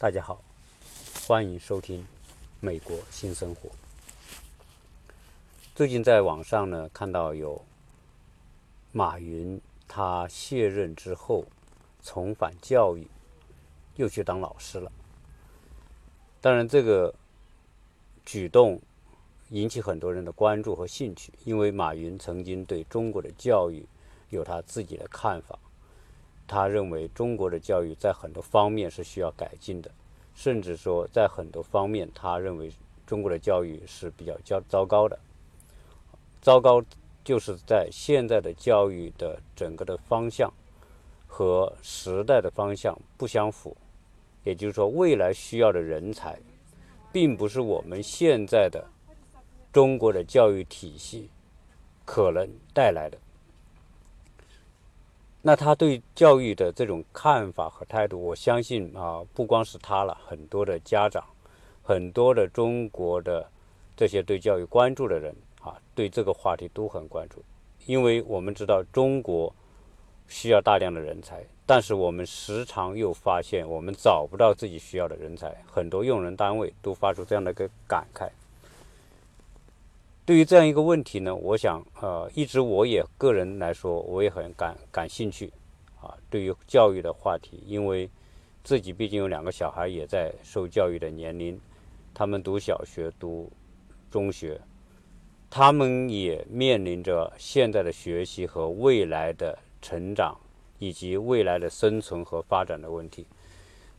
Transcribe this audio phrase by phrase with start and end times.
[0.00, 0.40] 大家好，
[1.26, 2.02] 欢迎收听
[2.60, 3.68] 《美国新生活》。
[5.74, 7.60] 最近在网上呢看到有
[8.92, 11.44] 马云他卸任之后
[12.00, 13.08] 重返教育，
[13.96, 14.92] 又去当老师了。
[16.40, 17.12] 当然，这个
[18.24, 18.80] 举动
[19.48, 23.84] 引起很多人的关注和兴趣，因为马云曾经对中国的教育
[24.30, 25.58] 有他自己的看法。
[26.48, 29.90] 他认为中国的教育在很多方面是需要改进的，
[30.34, 32.72] 甚至说在很多方面，他认为
[33.06, 35.18] 中国的教育是比较较糟糕的。
[36.40, 36.82] 糟糕
[37.22, 40.50] 就是在现在的教育的整个的方向
[41.26, 43.76] 和时代的方向不相符，
[44.44, 46.38] 也就是说，未来需要的人才，
[47.12, 48.82] 并不是我们现在的
[49.70, 51.28] 中国的教育体系
[52.06, 53.18] 可能带来的。
[55.48, 61.24] 那他对教育的这种看法和态度，我相信啊，不光是他了，很多的家长，
[61.82, 63.48] 很多的中国的
[63.96, 67.42] 这些对教育关注的人啊，对这个话题都很关注。
[67.86, 69.50] 因为我们知道中国
[70.26, 78.28] 需要大量的人才，但是我们时常又发现我们找不到自己需要的人才，很多用人单位都发出这样的一个感慨。
[80.28, 85.50] 对于这样一个问题呢，我想，呃，一直我也个人来说，我也很感感兴趣，
[86.02, 88.10] 啊，对于教育的话题，因为
[88.62, 91.58] 自己毕竟有两个小孩也在受教育的年龄，
[92.12, 93.50] 他们读小学、读
[94.10, 94.60] 中学，
[95.48, 100.38] 他们也面临着现在的学习和未来的成长，
[100.78, 103.26] 以及未来的生存和发展的问题。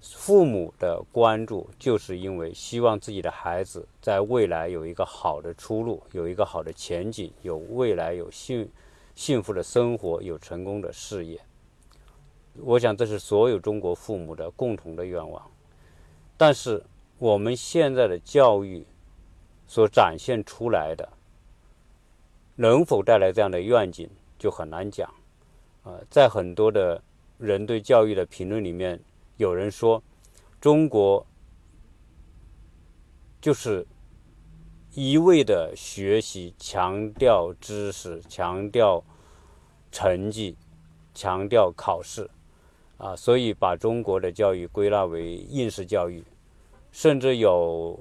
[0.01, 8.69] 父母的关注，就是因为希望自己的孩子在未来有一个好的出路，有一个好的前景，有未来有幸
[9.13, 11.41] 幸福的生活，有成功的事业。
[12.61, 15.51] 我想这是所有中国父母的共同的愿望。
[16.37, 16.81] 但是
[17.17, 18.85] 我们现在的教育
[19.67, 21.09] 所展现出来的，
[22.55, 25.13] 能否带来这样的愿景，就很难讲。
[25.83, 27.01] 啊，在很多的
[27.37, 28.97] 人对教育的评论里面。
[29.39, 30.03] 有人说，
[30.59, 31.25] 中国
[33.39, 33.87] 就是
[34.93, 39.01] 一味的学习，强调知识，强调
[39.93, 40.57] 成绩，
[41.13, 42.29] 强调考试，
[42.97, 46.21] 啊，所以把中国的教育归纳为应试教育，
[46.91, 47.97] 甚至有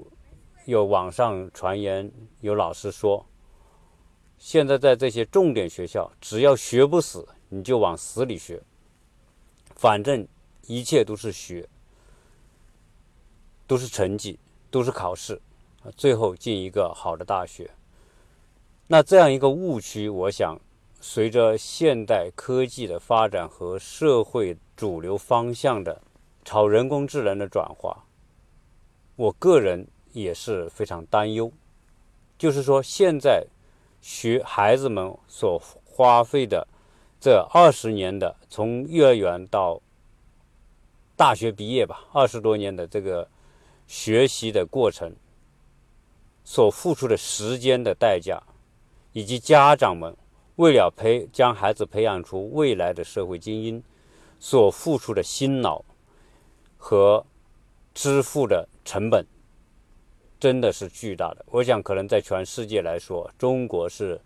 [0.65, 2.11] 有网上传言，
[2.41, 3.25] 有老师说，
[4.37, 8.61] 现在在这些重点学校，只要学不死，你就往死里学，
[9.73, 10.27] 反正。
[10.69, 11.67] 一切都是学，
[13.65, 14.37] 都是成绩，
[14.69, 15.41] 都是考试，
[15.97, 17.71] 最后进一个好的大学。
[18.85, 20.59] 那这样一个误区，我想，
[21.01, 25.99] 随着现代科技的发展和社会主流方向的
[26.45, 28.05] 朝人工智能的转化，
[29.15, 31.51] 我个人也是非常担忧。
[32.37, 33.47] 就是说，现在
[34.01, 36.67] 学孩子们所花费的
[37.19, 39.81] 这二十年的，从幼儿园到
[41.19, 43.27] 大学毕业吧，二十多年的这个
[43.87, 45.13] 学习的过程，
[46.45, 48.41] 所付出的时间的代价，
[49.11, 50.15] 以及家长们
[50.55, 53.83] 为了培将孩子培养出未来的社会精英，
[54.39, 55.83] 所付出的辛劳
[56.77, 57.25] 和
[57.93, 59.25] 支付的成本，
[60.39, 61.45] 真的是巨大的。
[61.49, 64.21] 我想，可能在全世界来说，中国是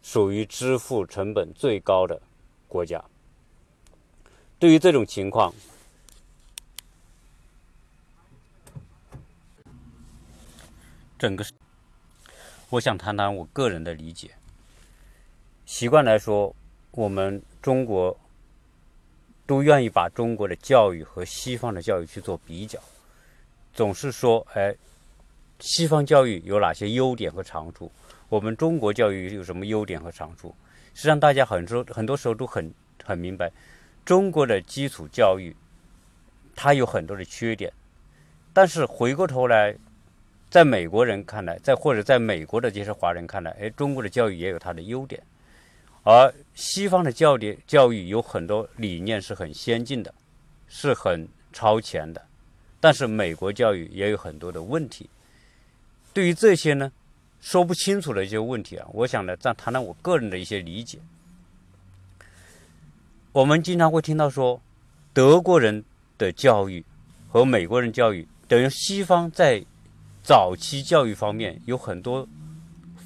[0.00, 2.18] 属于支付成本最高的
[2.66, 3.04] 国家。
[4.58, 5.52] 对于这种情况，
[11.20, 11.44] 整个，
[12.70, 14.30] 我想谈谈我个人的理解。
[15.66, 16.56] 习惯来说，
[16.92, 18.18] 我们中国
[19.46, 22.80] 都愿意把中国的教育和西方的教育去做比较，
[23.74, 24.74] 总是说：“哎，
[25.58, 27.92] 西方教育有哪些优点和长处？
[28.30, 30.54] 我们中国教育有什么优点和长处？”
[30.96, 32.72] 实际上，大家很多很多时候都很
[33.04, 33.52] 很明白，
[34.06, 35.54] 中国的基础教育
[36.56, 37.70] 它有很多的缺点，
[38.54, 39.76] 但是回过头来。
[40.50, 45.22] 在美国人看来，在或者在美国的这些华人看来，哎，中国的教育也有它的优点，
[46.02, 50.12] 而西方的教育教育有很多理念是很先进的，
[50.66, 52.20] 是很超前的，
[52.80, 55.08] 但是美国教育也有很多的问题。
[56.12, 56.90] 对于这些呢，
[57.40, 60.98] 说不清楚的一些问题啊，我想呢，再谈谈我个人的一些理解。
[63.30, 64.60] 我们经常会听到说，
[65.12, 65.84] 德国人
[66.18, 66.84] 的教育
[67.28, 69.64] 和美国人教育等于西方在。
[70.22, 72.26] 早期教育方面有很多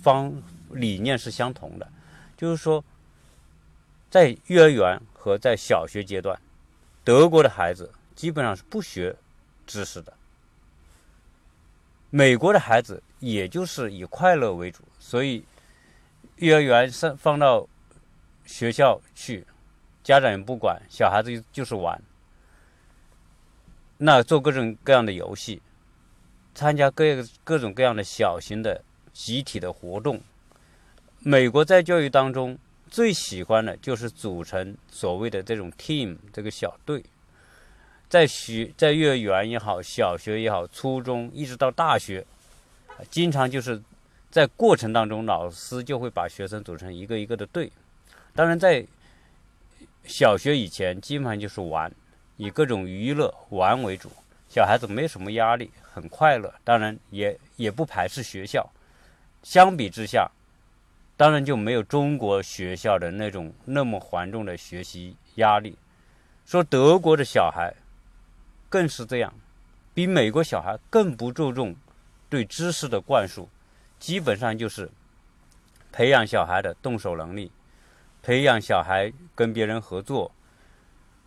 [0.02, 0.32] 方
[0.70, 1.88] 理念是相同的，
[2.36, 2.84] 就是说，
[4.10, 6.38] 在幼儿园和在小学阶段，
[7.02, 9.14] 德国的孩子基本上是不学
[9.66, 10.12] 知识的。
[12.10, 15.44] 美国的孩子也就是以快乐为主，所以
[16.36, 17.66] 幼儿园上放到
[18.44, 19.46] 学校去，
[20.02, 22.00] 家长也不管，小孩子就是玩。
[23.96, 25.62] 那做各种各样的游戏，
[26.54, 27.04] 参加各
[27.42, 30.20] 各种各样的小型的集体的活动。
[31.18, 32.58] 美国在教育当中
[32.90, 37.02] 最喜欢的就是组成所谓的这种 team 这个小队，
[38.08, 42.24] 在学在幼儿园也好，小学也好，初中一直到大学，
[43.10, 43.82] 经常就是
[44.30, 47.70] 在过程当中，老师就会把学生组成一个一个的队。
[48.34, 48.84] 当然，在
[50.04, 51.90] 小学以前，基本上就是玩。
[52.36, 54.10] 以各种娱乐玩为主，
[54.48, 56.52] 小孩子没什么压力，很快乐。
[56.62, 58.68] 当然也也不排斥学校。
[59.42, 60.30] 相比之下，
[61.16, 65.76] 当然就没有中国学校的那种那么繁重的学习压力。
[66.46, 67.74] 说德国的小孩
[68.68, 69.32] 更是这样，
[69.92, 71.74] 比美国小孩更不注重
[72.28, 73.48] 对知识的灌输，
[73.98, 74.90] 基本上就是
[75.92, 77.50] 培养小孩的动手能力，
[78.22, 80.30] 培养小孩跟别人合作。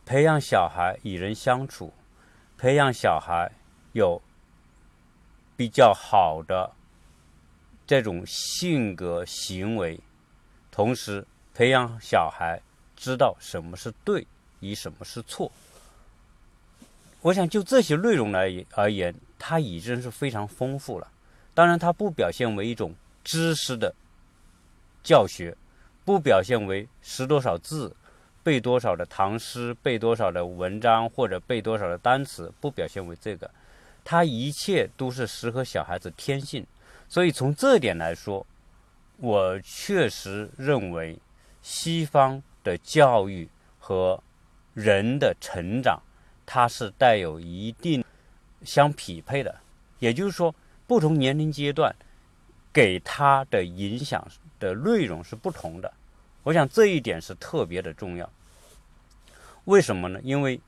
[0.06, 1.94] 培养小孩与人相处，
[2.58, 3.52] 培养小孩
[3.92, 4.20] 有
[5.56, 6.72] 比较好的
[7.86, 10.00] 这种性格行为，
[10.72, 12.60] 同时培养小孩
[12.96, 14.26] 知道什么是对
[14.60, 15.52] 与什么是错。
[17.22, 21.08] 我想就这些内容来而言，它已经是非常丰富了。
[21.54, 22.94] 当然，它不表现为一种
[23.24, 23.94] 知识的
[25.04, 25.56] 教学，
[26.06, 27.96] 不表现为识多少字。
[28.48, 33.52] 背多少的唐诗，背多少的文章，或者背多少的单词，不表现为这个，
[34.06, 36.66] 它一切都是适合小孩子天性。
[37.10, 38.48] 所以从这点来说，
[39.18, 41.20] 我确实认为
[41.62, 43.50] 西方的教育
[43.80, 44.18] 和
[44.74, 46.02] 人的成长，
[46.46, 48.02] 它是带有一定
[48.64, 49.54] 相匹配的。
[50.00, 50.56] 也就是说，
[50.88, 51.94] 不同年龄阶段
[52.72, 54.26] 给他的影响
[54.58, 55.94] 的内容是不同的。
[56.44, 58.30] 我想这一点是特别的重要。
[59.68, 60.18] 为什么呢？
[60.24, 60.60] 因为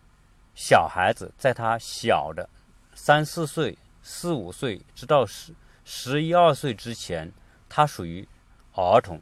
[0.56, 2.50] 小孩子在他小的
[2.94, 5.56] 三四岁、四五岁，直到十
[5.86, 7.32] 十一二岁之前，
[7.70, 8.28] 他属于
[8.74, 9.22] 儿童。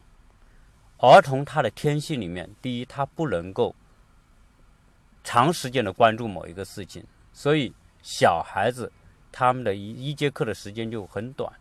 [0.97, 3.75] 儿童他的天性里面，第一，他不能够
[5.23, 7.71] 长时间的关注某一个事情，所以
[8.01, 8.91] 小孩子
[9.31, 11.53] 他们的一一节课的时间就很短，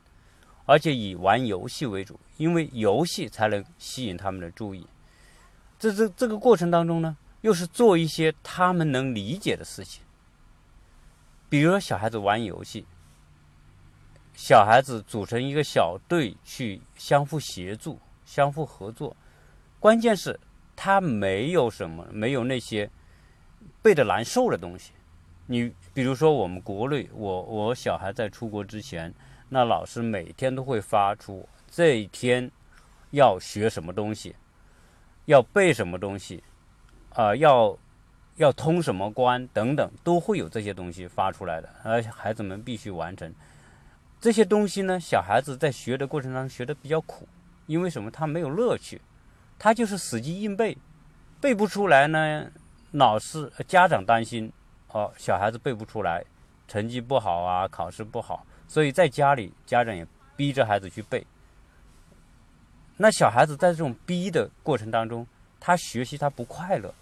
[0.64, 4.86] 而且以玩游戏为主，因为游戏才能吸引他们的注意。
[5.78, 7.14] 这这这个过程当中呢？
[7.46, 10.02] 又是做一些他们能理解的事情，
[11.48, 12.84] 比如说小孩子玩游戏，
[14.34, 19.16] 小孩子组成一个小队去相互协助、相互合作。
[19.78, 20.40] 关键是，
[20.74, 22.90] 他没有什么，没有那些
[23.80, 24.90] 背的难受的东西。
[25.46, 29.14] 你比如说，我们国内，我我小孩在出国之前，
[29.48, 32.50] 那老师每天都会发出这一天
[33.12, 34.34] 要学什么东西，
[35.26, 36.42] 要背什么东西。
[37.16, 37.76] 啊，要
[38.36, 43.32] 要通什么关等等，都会有这些东西发出来的，而孩子们必须完成
[44.20, 45.00] 这些东西呢。
[45.00, 47.26] 小孩子在学的过程当中学的比较苦，
[47.66, 48.10] 因为什么？
[48.10, 49.00] 他没有乐趣，
[49.58, 50.76] 他就是死记硬背，
[51.40, 52.50] 背不出来呢。
[52.92, 54.52] 老师、家长担心，
[54.92, 56.22] 哦，小孩子背不出来，
[56.68, 60.06] 成绩不好啊，考试不好，所以在家里家长也
[60.36, 61.26] 逼着孩子去背。
[62.98, 65.26] 那小孩子在这种逼的过程当中，
[65.58, 66.94] 他学习他不快乐。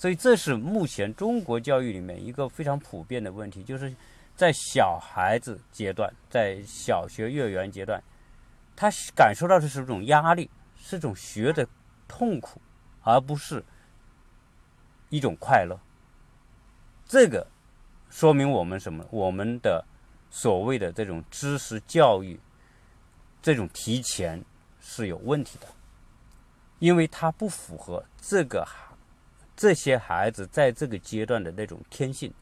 [0.00, 3.94] 所以，这是目前中国教育里面一个非常普遍的问题，就是
[4.34, 8.02] 在小孩子阶段，在小学、幼儿园阶段，
[8.74, 11.68] 他感受到的是一种压力，是一种学的
[12.08, 12.62] 痛苦，
[13.02, 13.62] 而不是
[15.10, 15.78] 一种快乐。
[17.04, 17.46] 这个
[18.08, 19.04] 说明我们什么？
[19.10, 19.84] 我们的
[20.30, 22.40] 所谓的这种知识教育，
[23.42, 24.42] 这种提前
[24.80, 25.66] 是有问题的，
[26.78, 28.66] 因为它不符合这个。
[29.60, 32.32] 这些孩子在这个阶段的那种天性，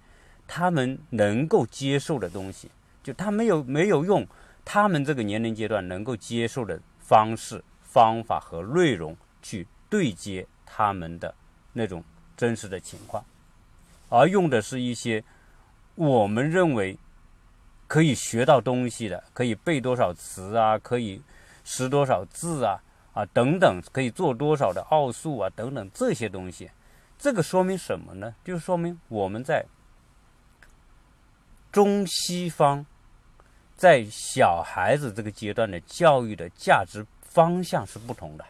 [0.46, 2.70] 他们能够接受的东西，
[3.02, 4.24] 就他没有没有用
[4.64, 11.34] 他们这个年龄阶段能够接受的方式、方法和内容去对接他们的
[11.72, 12.04] 那种
[12.36, 13.24] 真实的情况，
[14.08, 15.24] 而用的是一些
[15.96, 16.96] 我们认为
[17.88, 21.20] 可以学到东西的，可以背多少词啊，可以
[21.64, 22.80] 识多少字啊
[23.12, 26.70] 啊等等，可以做多少的奥数啊等等这些东西。
[27.18, 28.34] 这个说明什么呢？
[28.44, 29.66] 就说明我们在
[31.72, 32.86] 中西方
[33.76, 38.44] 在小孩子这个阶段的教育的价值方向是不同的。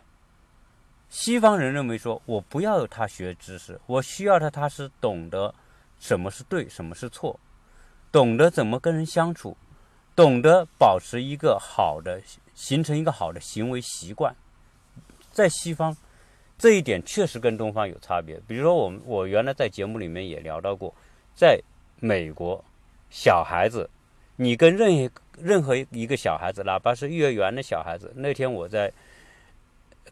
[1.09, 5.55] 西方人认为说，我不要他学知识，我需要他，他是懂得
[5.99, 7.41] 什么是对，什么是错。
[8.13, 9.57] 懂得怎么跟人相处，
[10.15, 12.23] 懂得保持一个好的，
[12.55, 14.35] 形成一个好的行为习惯。
[15.31, 15.97] 在西方，
[16.59, 18.39] 这一点确实跟东方有差别。
[18.47, 20.93] 比如说，我们我原来在节目里面也聊到过，
[21.35, 21.59] 在
[22.01, 22.63] 美国，
[23.11, 23.89] 小孩子，
[24.37, 28.93] 你跟任任何一个小孩子，哪怕是幼儿园的小孩子，那天我在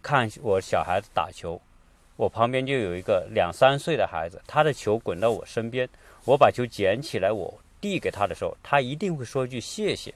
[0.00, 1.60] 看我小孩子打球，
[2.16, 5.88] 我旁边就有一个两三岁的孩子，他的球滚到我身边，
[6.24, 10.14] 我把球捡起来，我递给他的时候，他一定会说一句谢谢。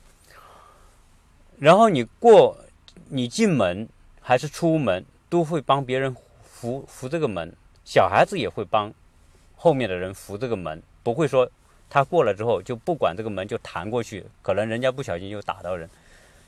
[1.58, 2.56] 然后你过，
[3.08, 3.88] 你进门。
[4.22, 7.50] 还是出门都会帮别人扶扶这个门，
[7.84, 8.92] 小孩子也会帮
[9.56, 11.50] 后面的人扶这个门，不会说
[11.88, 15.88] 他过了之后就不管这个门就弹过去，可能人家不小心就打到人。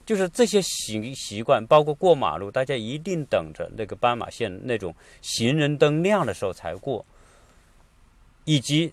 [0.05, 7.07] 就是这些习习惯，包括过马路，大家一定等着那个斑马线那种行人灯亮的时候才过，
[8.45, 8.93] 以及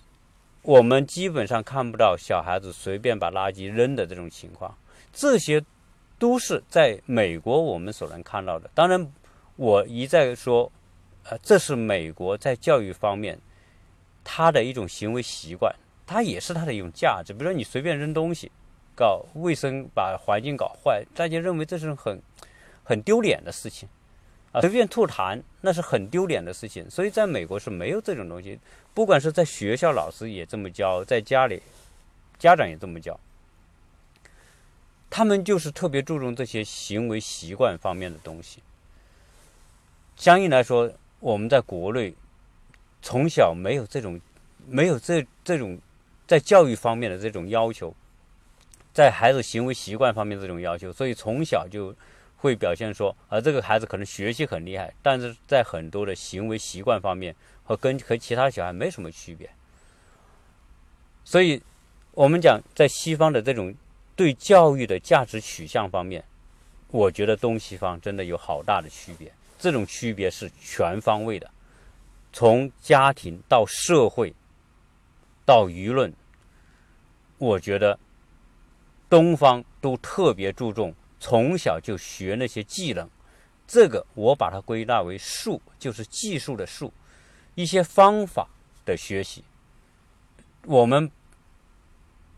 [0.61, 4.77] 我们基本上看不到小孩子随便把垃圾扔的这种情况，
[5.11, 5.61] 这些。
[6.19, 8.69] 都是在美国我们所能看到的。
[8.73, 9.09] 当然，
[9.59, 10.71] 我一再说，
[11.23, 13.37] 呃，这是美国在教育方面，
[14.23, 15.75] 他的一种行为习惯，
[16.07, 17.33] 它也是它的一种价值。
[17.33, 18.49] 比如说，你随便扔东西，
[18.95, 22.21] 搞卫生，把环境搞坏，大家认为这是很
[22.85, 23.89] 很丢脸的事情
[24.53, 24.61] 啊。
[24.61, 26.89] 随便吐痰，那是很丢脸的事情。
[26.89, 28.57] 所以，在美国是没有这种东西。
[28.93, 31.61] 不管是在学校，老师也这么教；在家里，
[32.37, 33.19] 家长也这么教。
[35.09, 38.63] 他们就是特别注重这些行为习惯方面的东西。
[40.19, 42.13] 相应来说，我们在国内
[43.01, 44.21] 从小没有这种
[44.67, 45.79] 没有这这种
[46.27, 47.91] 在教育方面的这种要求，
[48.93, 51.95] 在孩子行为习惯方面这种要求，所以从小就
[52.35, 57.33] 会表现说，啊，这个孩子可能学习很厉害，但是在很多的行为习惯方面
[57.63, 59.49] 和跟和其他小孩没什么区别。
[61.23, 61.59] 所以，
[62.11, 63.73] 我们讲在西方的这种。
[64.15, 66.21] 对教育的价值取向方面，
[66.91, 69.31] 我觉得东西方真的有好大的区别。
[69.59, 71.51] 这种区别是全方位的，
[72.33, 74.33] 从家庭到社会
[75.45, 76.11] 到舆论，
[77.37, 77.99] 我觉得
[79.07, 83.07] 东方都特别注重从小就学那些技能。
[83.67, 86.91] 这个我把它归纳为术，就是技术的术，
[87.53, 88.47] 一些方法
[88.83, 89.43] 的学习。
[90.65, 91.11] 我们。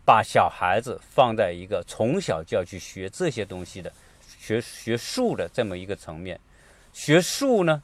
[0.04, 3.94] 把小孩子放在一个从小就要去学这些东西的、
[4.40, 6.38] 学学术的这么一个层面，
[6.94, 7.82] 学术呢，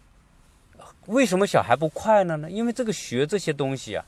[1.08, 2.50] 为什么小孩不快乐呢？
[2.50, 4.06] 因为这个学这些东西啊，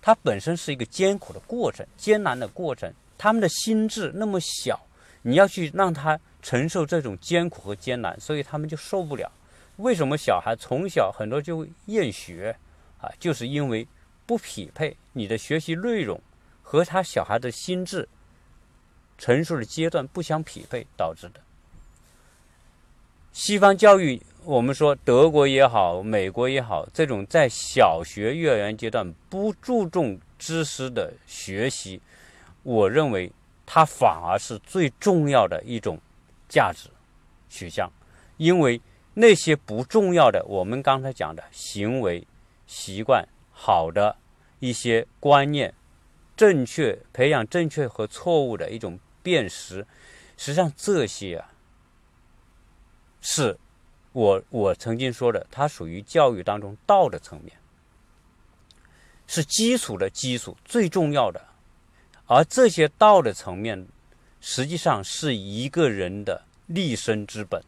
[0.00, 2.92] 它本身是一个艰苦的过程、艰难的过程。
[3.16, 4.80] 他们的心智那么小，
[5.22, 9.30] 你要去让他承受这种艰苦和艰难，所以他们就受不了。
[9.76, 12.56] 为什么小孩从小很多就厌学
[13.00, 13.08] 啊？
[13.18, 13.86] 就是因为
[14.26, 16.20] 不匹配你的学习内容。
[16.64, 18.08] 和他小孩的心智
[19.18, 21.40] 成熟的阶段不相匹配导致的。
[23.32, 32.00] 西方教育，我们说德国也好，美国也好，这种在小学、幼儿园阶段不注重知识的学习，
[32.64, 33.30] 我认为
[33.64, 35.96] 它反而是最重要的一种
[36.48, 36.90] 价值
[37.48, 37.88] 取向，
[38.36, 38.80] 因为
[39.14, 42.26] 那些不重要的，我们刚才讲的行为
[42.66, 44.16] 习惯、好的
[44.58, 45.72] 一些观念。
[46.34, 49.86] 正确培养正确和错误的一种辨识，
[50.36, 51.52] 实际上这些啊，
[53.20, 53.56] 是
[54.12, 57.56] 我我曾经说的，它属于教育当中道的层面，
[59.26, 61.40] 是基础的基础，最重要的。
[62.26, 63.86] 而这些道的层面，
[64.40, 67.62] 实际上是一个人的立身之本。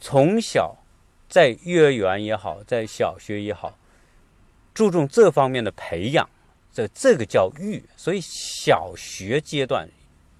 [0.00, 0.76] 从小
[1.28, 3.78] 在幼儿园也好，在小学也好，
[4.74, 6.28] 注重这方面的培养。
[6.72, 9.88] 这这个叫育，所以小学阶段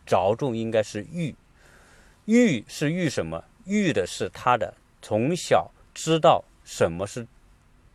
[0.04, 1.34] 着重应该是育。
[2.26, 3.42] 育是育什么？
[3.64, 4.74] 育的是他的
[5.06, 7.28] 从小知道什么是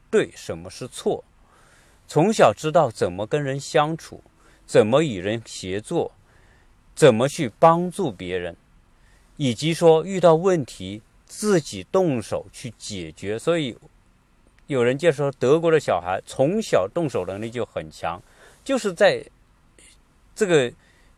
[0.10, 1.26] 对，什么是错，
[2.08, 4.24] 从小知道怎么跟人相处，
[4.66, 6.14] 怎么与人协作，
[6.96, 8.56] 怎么去帮助别人，
[9.36, 13.38] 以及说遇到问题自己动手去解决。
[13.38, 13.78] 所以
[14.68, 18.24] 有人介绍德国的小孩从小动手能力就很强。
[18.64, 19.22] 就是在
[20.34, 20.72] 这个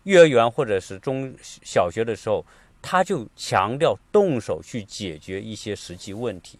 [0.05, 2.43] 幼儿园或者是中小学的时候，
[2.83, 6.59] 他就强调动手去解决一些实际问题，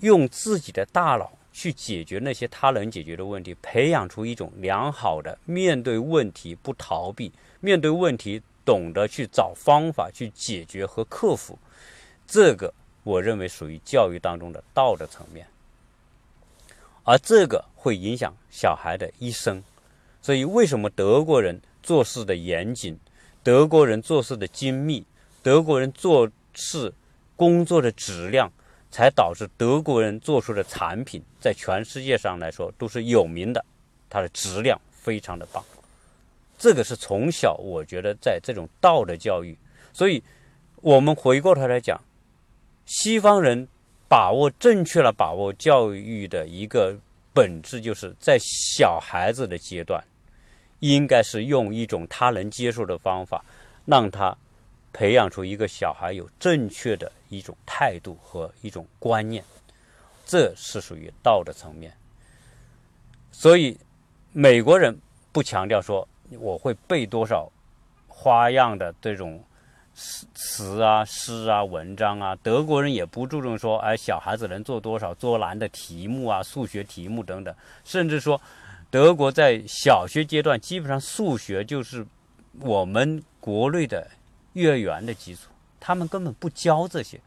[0.00, 11.58] 用自己的大脑去解决那些他能解决的问题，培养出一种良好的面对问题不逃避，面对问题懂得去找方法去解决和克服。
[12.26, 15.46] 这个我认为属于教育当中的道德层面，
[17.02, 19.62] 而这个会影响小孩的一生。
[20.22, 22.98] 所以为什么德国人做事的严谨，
[23.42, 25.04] 德国人做事的精密，
[25.46, 26.92] 德国人做事
[27.36, 28.50] 工作的质量，
[28.90, 33.64] 才导致德国人做出的产品在全世界上来说都是有名的，
[34.10, 35.64] 它的质量非常的棒。
[36.58, 39.56] 这个是从小我觉得在这种道德教育，
[39.92, 40.20] 所以
[40.82, 41.96] 我们回过头来讲，
[42.84, 43.68] 西方人
[44.08, 46.98] 把握正确了把握教育的一个
[47.32, 50.02] 本质，就是在小孩子的阶段，
[50.80, 53.44] 应该是用一种他能接受的方法，
[53.84, 54.36] 让他
[54.96, 59.44] 培养出一个小孩有正确的一种态度和一种观念，
[60.24, 61.92] 这是属于道德层面。
[63.30, 63.78] 所以
[64.32, 64.98] 美国人
[65.30, 66.08] 不强调说。
[66.40, 67.48] 我会背多少
[68.08, 69.40] 花样的这种
[69.94, 72.36] 词词啊、诗啊、文章啊？
[72.42, 77.54] 德国人也不注重说，哎，小孩子能做多少多难的题目啊、数学题目等等。
[77.84, 78.40] 甚至说，
[78.90, 82.04] 德国在小学阶段，基本上数学就是
[82.58, 84.10] 我们国内的
[84.62, 87.20] 幼儿园的基础，他们根本不教这些。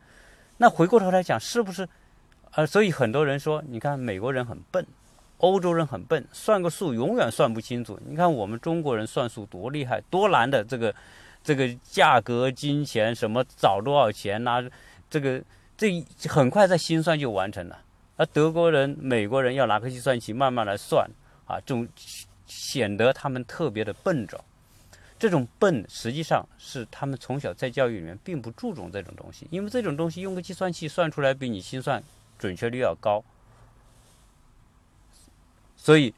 [0.58, 1.88] 那回过头来讲，是不是？
[2.52, 4.86] 呃，所以很多人说，你看美国人很笨。
[5.38, 7.98] 欧洲人很笨，算个数永远算不清楚。
[8.06, 10.94] 你看我们中国人算数多厉害，多难的这个，
[11.42, 14.62] 这个价格、金钱什么找多少钱呐？
[15.10, 15.42] 这个
[15.78, 17.80] 这很快在心算就完成了。
[18.18, 21.10] 而德国人、美国人要拿个计算器慢慢来算
[21.46, 21.88] 啊，这种
[22.46, 24.44] 显得他们特别的笨拙。
[25.20, 32.02] 这种笨实际上是他们从小在教育里面并不注重这种东西，因为这种东西用个计算器算出来比你心算
[32.38, 33.22] 准确率要高。
[35.76, 36.14] 所以，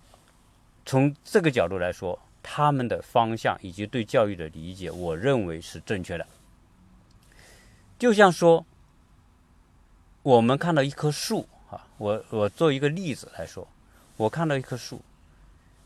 [0.85, 6.27] 从这个角度来说，他们的方向以及对教育的理解，我认为是正确的。
[7.97, 8.65] 就像说，
[10.23, 13.67] 我们看到一棵树啊，我我做一个例子来说，
[14.17, 15.01] 我看到一棵树，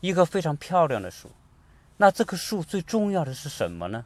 [0.00, 1.30] 一棵非常漂亮的树，
[1.96, 4.04] 那这棵树最重要的是什么呢？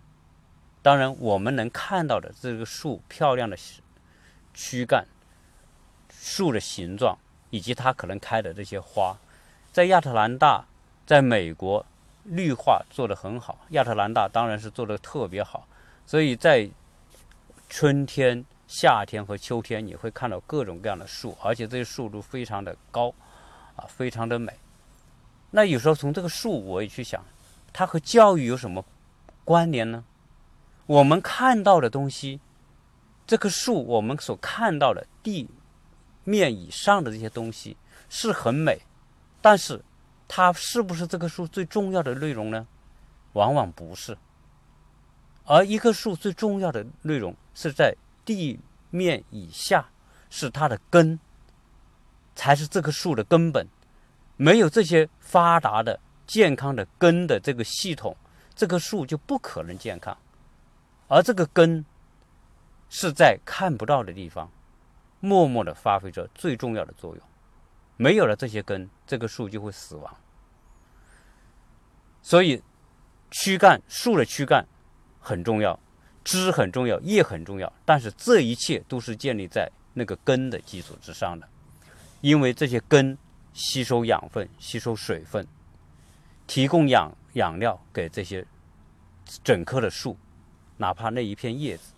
[0.83, 3.57] 当然，我们能看到的这个树漂亮的
[4.55, 5.07] 躯干、
[6.11, 7.19] 树的形状，
[7.51, 9.17] 以及它可能开的这些花。
[9.73, 10.65] 在亚特兰大，
[11.05, 11.85] 在美国，
[12.25, 13.59] 绿化做得很好。
[13.71, 15.69] 亚特兰大当然是做得特别好，
[16.07, 16.71] 所以在
[17.69, 23.13] 春天、夏天和秋天，你会看到各种各样的树，而且这些树都非常的高，
[23.77, 24.53] 啊，非常的美。
[25.51, 27.23] 那有时候从这个树，我也去想，
[27.73, 28.85] 它和教育有什么
[29.45, 30.05] 关联呢？
[30.87, 32.41] 我们看到的东西，
[33.27, 35.49] 这棵树，我们所看到的地
[36.25, 37.77] 面以上的这些东西，
[38.09, 38.83] 是很美。
[39.41, 39.83] 但是，
[40.27, 42.67] 它是不是这棵树最重要的内容呢？
[43.35, 44.19] 往往不是。
[45.45, 48.59] 而一棵树最重要的内容是在地
[48.91, 49.89] 面以下，
[50.29, 51.19] 是它的根，
[52.35, 53.67] 才是这棵树的根本。
[54.37, 56.01] 没有这些发达的、
[56.31, 58.17] 健康的根的这个系统，
[58.55, 60.17] 这棵树就不可能健康。
[61.09, 61.85] 而这个根
[62.89, 64.49] 是在看不到的地方，
[65.19, 67.25] 默默的发挥着最重要的作用。
[67.97, 70.17] 没有了这些根，这个树就会死亡。
[72.23, 72.63] 所以，
[73.33, 74.65] 躯干树的躯干
[75.19, 75.77] 很重要，
[76.23, 77.73] 枝很重要，叶很重要。
[77.85, 81.49] 但是这一切都是建立在那个根的基础之上的，
[82.21, 83.19] 因为这些根
[83.53, 85.45] 吸收养分、吸收水分，
[86.51, 88.45] 提供养养料给这些
[89.45, 90.17] 整棵的树，
[90.79, 91.93] 哪怕那一片叶子。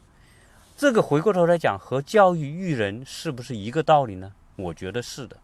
[0.76, 4.30] 这个回过头来讲，和教育育人是不是一个道理呢？
[4.56, 5.38] 我觉得是的。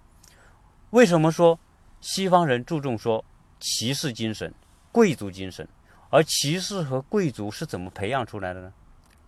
[0.90, 1.58] 为什么说
[2.02, 3.24] 西方人注重说
[3.58, 4.52] 骑士精神、
[4.92, 5.66] 贵族精神？
[6.10, 8.70] 而骑士和贵族是怎么培养出来的呢？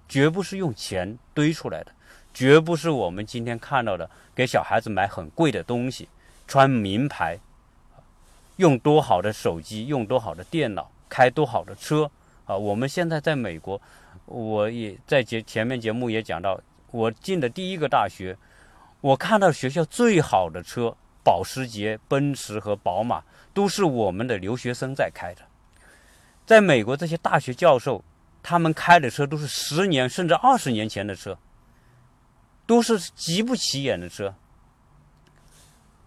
[0.07, 1.93] 绝不是用钱堆出来的，
[2.35, 6.07] 绝不是我们今天看到的给小孩子买很贵的东西、
[6.47, 7.39] 穿名牌、
[8.61, 12.11] 用多好的手机、用多好的电脑、开多好的车
[12.45, 12.55] 啊！
[12.55, 13.81] 我们现在在美国，
[14.27, 18.37] 我也在节前面节目也讲到，我进的第一个大学，
[19.01, 20.95] 我看到学校最好的车。
[21.23, 25.43] 保时捷、奔驰和宝马都是我们的留学生在开的。
[26.47, 28.03] 在美国，这些大学教授
[28.43, 31.39] 他们开的车都是十年甚至二十年前的车，
[32.67, 34.35] 都是极不起眼的车。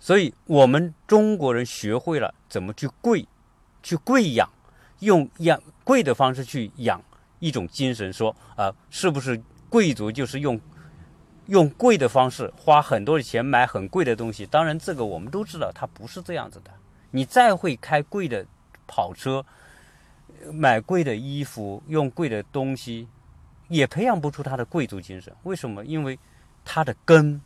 [0.03, 3.25] 所以，我们中国人学会了怎么去贵，
[3.81, 4.49] 去贵养，
[4.99, 7.01] 用养贵的方式去养
[7.39, 8.11] 一种精神。
[8.11, 10.59] 说啊，是不是贵族就是用？
[11.47, 16.71] 用贵的方式花很多的钱买很贵的东西，当然这个我们都知道，它不是这样子的。
[17.11, 18.45] 你再会开贵的
[18.85, 19.45] 跑车，
[20.51, 23.07] 买贵的衣服，用贵的东西，
[23.69, 25.33] 也培养不出他的贵族精神。
[25.43, 25.85] 为什么？
[25.85, 26.19] 因为
[26.65, 27.41] 他的根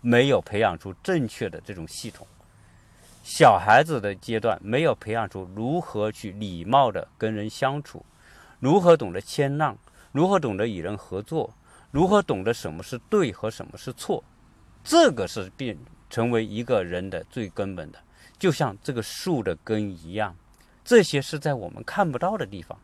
[0.00, 2.26] 没有培养出正确的这种系统。
[3.22, 8.04] 小孩子的阶段没有培养出如何去礼貌的跟人相处，
[8.58, 9.76] 如何懂得谦让，
[10.12, 11.52] 如何懂得与人合作，
[11.90, 14.24] 如何懂得什么是对和什么是错，
[14.82, 15.76] 这个是变
[16.08, 17.98] 成为一个人的最根本的，
[18.38, 20.34] 就像这个树的根一样，
[20.82, 22.78] 这些是在我们看不到的地方，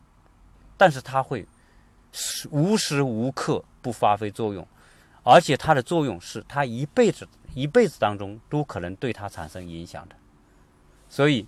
[0.77, 1.47] 但是它会
[2.51, 4.67] 无时无刻不发挥作用，
[5.25, 10.15] 而且它的作用是它一辈子一辈子当中都可能对它产生影响的。
[11.09, 11.47] 所以，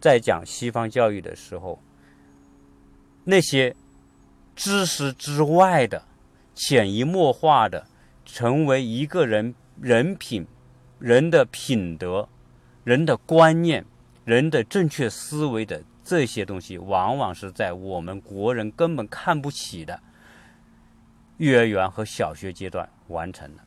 [0.00, 1.80] 在讲西方教育的时候，
[3.24, 3.74] 那些
[4.56, 6.02] 知识之外的、
[6.54, 7.86] 潜移默化的，
[8.24, 10.44] 成为一个人人品、
[10.98, 12.28] 人的品德、
[12.82, 13.84] 人的观念、
[14.24, 20.00] 人的正确思维的这些东西，往往是在我们国人根本看不起的
[21.36, 23.62] 幼儿园和小学阶段完成的。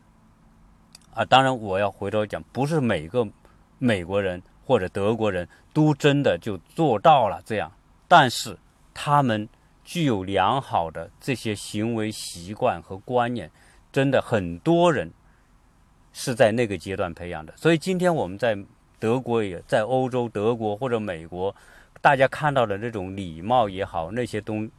[1.14, 3.28] 啊，当然，我要回头讲，不是每个
[3.78, 4.42] 美国人。
[4.70, 7.72] 或者德国人都真的就做到了这样，
[8.08, 8.56] 但是
[8.94, 9.50] 他们
[9.84, 13.50] 具有良好的这些行为习惯和观念，
[13.92, 15.12] 真的很多人
[16.14, 17.52] 是在那个阶段培养的。
[17.58, 18.56] 所以今天我们在
[19.00, 21.56] 德国也在欧洲，德国或者美国，
[22.00, 24.70] 大家看到的那种礼貌也好，那些东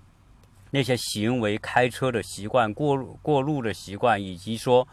[0.71, 4.87] 那些行为、开车的习惯、过路过路的习惯，以及说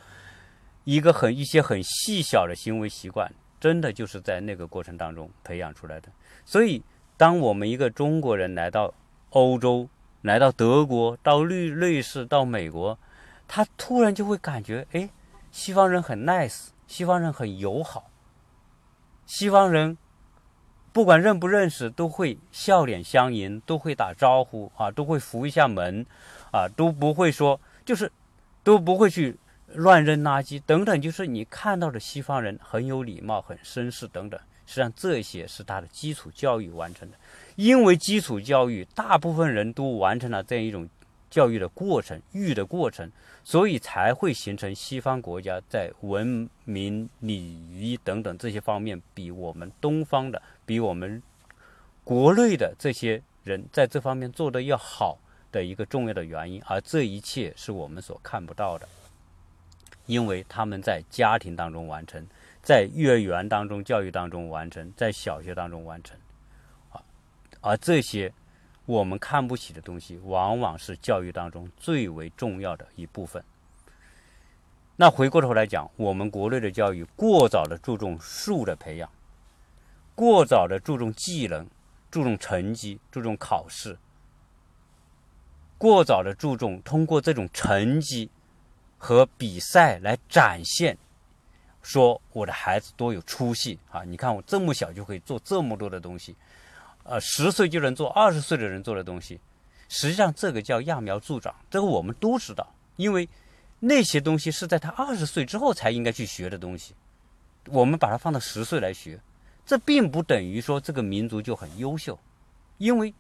[0.84, 3.32] 一个很一些很细小的行为习惯。
[3.60, 6.10] 真的就是在那个过程当中培养出来的。
[6.46, 6.84] 所以，
[7.18, 8.94] 当我们一个中国人来到
[9.32, 9.90] 欧洲、
[10.22, 12.98] 来到德国、到瑞瑞士、到美国，
[13.48, 15.10] 他突然就会感觉，哎，
[15.52, 18.12] 西方人很 nice，西方人很友好，
[19.26, 19.98] 西方人
[20.98, 26.04] 不管认不认识，都会笑脸相迎，都会打招呼啊，都会扶一下门
[26.52, 28.12] 啊，都不会说，就是
[28.64, 29.38] 都不会去。
[29.76, 34.40] 乱扔垃圾等等，就是你看到的西方人很有礼貌、很绅士等等。
[34.66, 37.18] 实际上，这些是他的基础教育完成的。
[37.58, 40.90] 因为基础教育，大部分人都完成了这样一种
[41.30, 43.12] 教育的过程、育的过程，
[43.44, 51.24] 所以才会形成西方国家在文明、礼仪等等这些方面，比我们东方的、比我们
[52.04, 55.18] 国内的这些人在这方面做的要好
[55.52, 56.62] 的一个重要的原因。
[56.68, 58.88] 而这一切是我们所看不到的。
[60.06, 62.26] 因为他们在家庭当中完成，
[62.64, 66.18] 在幼儿园当中教育当中完成，在小学当中完成，
[66.92, 67.04] 啊，
[67.60, 68.32] 而这些
[68.86, 73.44] 我们看不起的东西，往往是教育当中最为重要的一部分。
[74.96, 79.10] 那回过头来讲，我们国内的教育过早的注重术的培养，
[80.18, 81.70] 过早的注重技能，
[82.10, 83.96] 注重成绩，注重考试，
[85.78, 88.32] 过早的注重通过这种成绩。
[89.00, 90.98] 和比赛来展现，
[91.84, 94.04] 说我的孩子多有出息啊！
[94.04, 96.36] 你看我这么小就可以做这么多的东西，
[97.04, 99.40] 呃，十岁就能做二十岁的人做的东西。
[99.88, 103.30] 实际上，这个叫揠苗助长，这个我们都知道，因为
[103.80, 106.96] 那些东西是在他二十岁之后才应该去学的东西，
[107.68, 109.20] 我们把它放到十岁来学，
[109.68, 112.18] 这并不等于说这个民族就很优秀，
[112.80, 113.14] 因为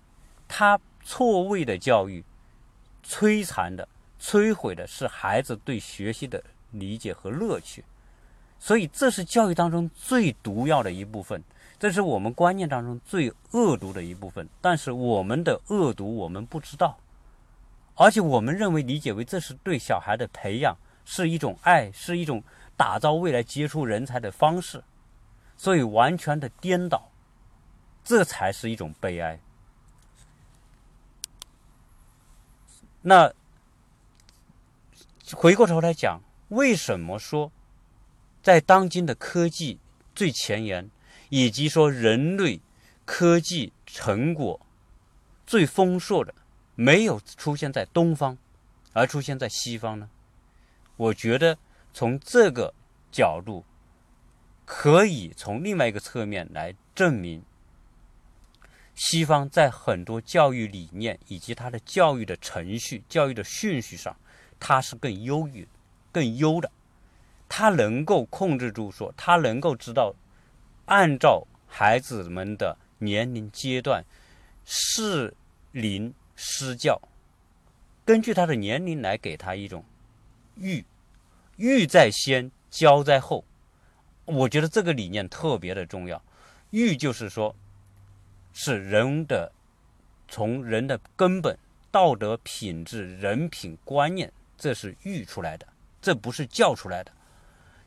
[0.47, 2.23] 他错位的教育，
[3.05, 3.87] 摧残的。
[4.19, 7.83] 摧毁的是孩子对学习的理解和乐趣，
[8.57, 11.43] 所以这是教育当中最毒药的一部分，
[11.77, 14.49] 这是我们观念当中最恶毒的一部分。
[14.59, 16.97] 但是我们的恶毒我们不知道，
[17.93, 22.43] 而且我们认为理解为这是对小孩的培养，是一种爱，是一种
[22.75, 24.83] 打造未来杰出人才的方式，
[25.57, 27.11] 所以完全的颠倒，
[28.03, 29.39] 这才是一种悲哀。
[33.01, 33.33] 那。
[35.35, 37.51] 回过头来讲，为什么说
[38.41, 39.77] 在当今的科技
[40.15, 40.89] 最前沿，
[41.27, 42.61] 以及说人类
[43.03, 44.57] 科技成果
[45.45, 46.33] 最丰硕的，
[46.75, 48.37] 没有出现在东方，
[48.93, 50.09] 而出现在西方呢？
[50.95, 51.57] 我觉得
[51.93, 52.73] 从这个
[53.11, 53.65] 角度，
[54.67, 57.41] 可以从另外一个侧面来证明，
[58.95, 64.15] 西方在很多教育理念以及它的教育的程序、教育的顺序上。
[64.59, 65.67] 他是更优于、
[66.11, 66.69] 更优的，
[67.47, 70.13] 他能够控制住，说他能够知道，
[70.85, 74.03] 按照孩子们的年龄阶段，
[74.65, 75.31] 适
[75.71, 76.99] 龄施教，
[78.03, 79.85] 根据他的年龄来给他一种
[80.55, 80.83] 育，
[81.57, 83.45] 育在先，教在后。
[84.27, 86.21] 我觉得这个理念特别的重要。
[86.69, 87.55] 育就是说，
[88.53, 89.51] 是人的
[90.27, 91.57] 从人的根本
[91.89, 94.31] 道德品质、人品观念。
[94.59, 95.67] 这是育出来的，
[96.01, 97.11] 这不是教出来的。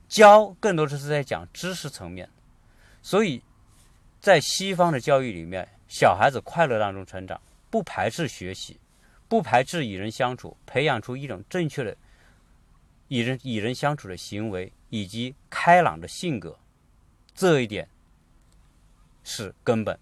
[0.08, 2.28] 教更多的是在讲知识层面，
[3.02, 3.42] 所以
[4.20, 8.78] 在西方的教育里面，小孩子快乐当中成长，不排斥学习，
[9.28, 11.96] 不排斥与人相处，培养出一种正确的
[13.08, 16.58] 与人与人相处的行为以及开朗的性格，
[17.34, 17.88] 这一点
[19.24, 19.98] 是根本。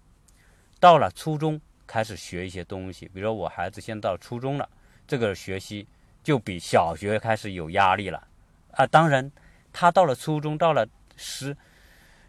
[0.79, 4.69] 到了初中，开始学一些东西，比如说我孩子现在到初中了，
[5.07, 5.87] 这个学习
[6.21, 8.27] 就比小学开始有压力了
[8.71, 8.85] 啊。
[8.85, 9.31] 当然，
[9.71, 11.55] 他到了初中，到了十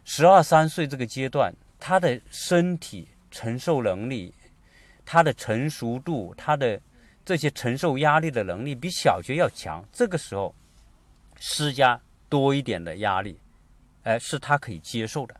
[0.04, 1.52] 十二三岁这个阶段。
[1.82, 4.34] 他的身体承受能力，
[5.06, 6.78] 他的成熟度，他的
[7.24, 9.82] 这些承受压力的能力比小学要强。
[9.90, 10.54] 这个时候
[11.38, 11.98] 施加
[12.30, 13.38] 多一点的压力，
[14.04, 15.38] 哎，是他可以接受的，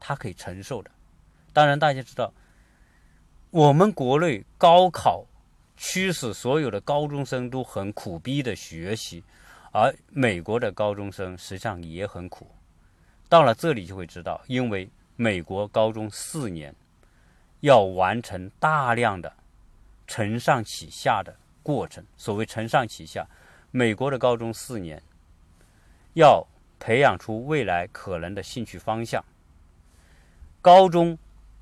[0.00, 0.90] 他可以承受的。
[1.52, 2.32] 当然，大家知道，
[3.50, 5.26] 我们国内高考
[5.76, 9.22] 驱使所有的高中生都很苦逼的学习，
[9.72, 12.50] 而美国的高中生实际上也很苦。
[13.28, 14.88] 到了这里就会知道，因为。
[15.20, 16.72] 美国高中四年
[17.58, 19.32] 要完成大量的
[20.06, 22.06] 承上启下的过程。
[22.16, 23.26] 所谓承上启下，
[23.72, 25.02] 美国的高中四年
[26.18, 26.46] 要
[26.78, 29.24] 培养出未来可能的兴趣方向。
[30.60, 31.16] 高中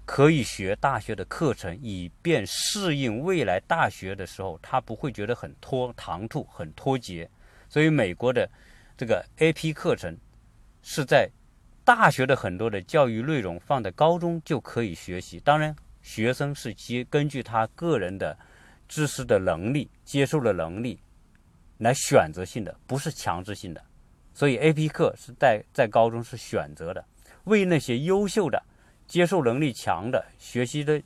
[0.04, 7.28] 可以学大学的课程，以便适应未来大学的时候，他不会觉得很拖唐突、很脱节。
[7.68, 8.48] 所以，美国的
[8.96, 10.16] 这个 AP 课程
[10.82, 11.30] 是在。
[11.86, 18.36] 大学的很多的教育内容放在高中就可以学习，当然学生是基根据他个人的
[18.88, 20.98] 知识的能力、接受的能力
[21.78, 23.80] 来选择性的，不是强制性的。
[24.36, 27.02] 所以 A P 课是在在高中是选择的，
[27.44, 28.62] 为那些优秀的、
[29.06, 31.02] 接受能力强的、学习的、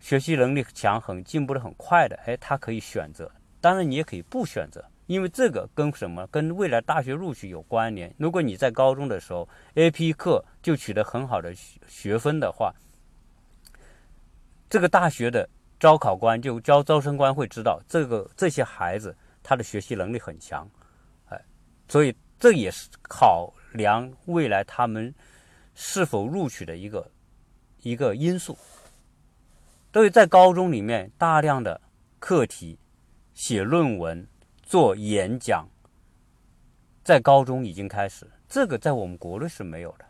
[0.00, 3.30] 学习能力强、很进步的很快的，哎，他可以选择。
[3.60, 4.82] 当然你也可以不选择。
[5.06, 6.26] 因为这个跟什么？
[6.28, 8.12] 跟未来大学录取有关联。
[8.18, 11.54] 如果你在高中的时候 AP 课就取得很好的
[11.86, 12.74] 学分的话，
[14.70, 15.46] 这个大学的
[15.78, 19.14] 招考官就招招生官会知道这个这些孩子
[19.44, 20.68] 他的学习能力很强，
[21.26, 21.40] 哎，
[21.86, 25.14] 所以这也是考量未来他们
[25.74, 27.10] 是否录取的一个
[27.82, 28.56] 一个因素。
[29.92, 31.80] 所以在高中里面大量的
[32.18, 32.78] 课题
[33.34, 34.26] 写论文。
[34.68, 35.64] 做演讲，
[37.04, 40.04] 在高中已经开始，这个在我们国内是没有的。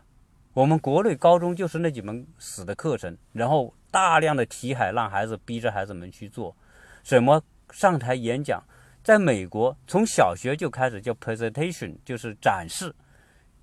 [0.53, 6.57] 我们国内高中就是那几门死的课程，然后大量的题海让孩子逼着孩子们去做，
[7.03, 8.63] 什么上台演讲，
[9.07, 12.93] 在美国从小学就开始叫 presentation，就是展示，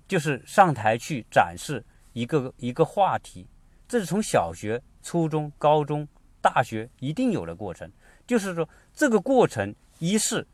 [0.07, 3.45] 就是上台去展示一个一个话题，
[3.87, 6.07] 这是从小学、初中、高中、
[6.41, 7.87] 大学一定有的过程。
[8.25, 10.47] 就是说，这个过程一是。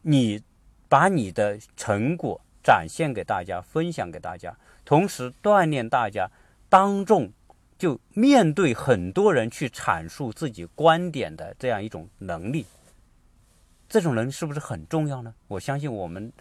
[0.00, 0.42] 你
[0.88, 6.26] 把你的成果展现给大家，分享给大家，同时锻炼大家
[6.70, 7.30] 当众
[7.76, 12.64] 就面对很多人去阐述自己观点的这样一种能力。
[13.90, 15.34] 这种人是不是很重要呢？
[15.48, 16.32] 我相信我们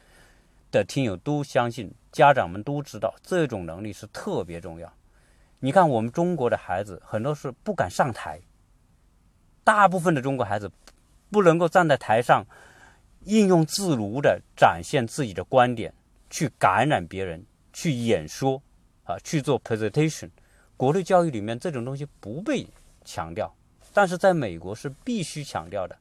[0.72, 4.94] 的听友都相信，家长们都知道这种能力是特别重要。
[5.60, 8.40] 你看，我们中国的孩子很多是不敢上台，
[9.64, 10.72] 大部分的中国孩子
[11.32, 12.46] 不能够站在台上。
[13.26, 15.94] 应用自如的展现自己的观点，
[16.30, 18.62] 去感染别人，去演说，
[19.04, 20.30] 啊，去做 presentation。
[20.78, 22.66] 国内教育里面这种东西不被
[23.04, 23.54] 强调，
[23.94, 25.98] 但是在美国是必须强调的。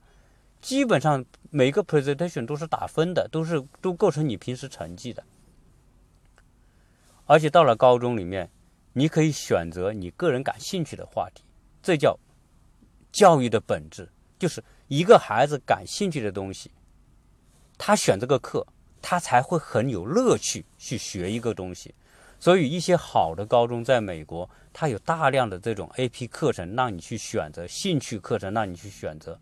[0.60, 5.22] 基本上每个 presentation 都是打分的，都是都构成你平时成绩的。
[7.26, 8.50] 而且到了高中里面，
[8.92, 11.44] 你可以选择你个人感兴趣的话题，
[11.82, 12.18] 这叫
[13.12, 16.70] 教育的本质，就是一个孩子感兴趣的东西。
[17.76, 18.66] 他选这个课，
[19.00, 21.94] 他才会很有乐趣去学一个东西。
[22.40, 29.38] 所以，一些好的高中在美国，它有大量的这种 AP 课程让你去选择，兴趣课程让你去选择。